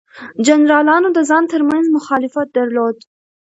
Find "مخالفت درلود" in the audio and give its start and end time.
1.97-2.97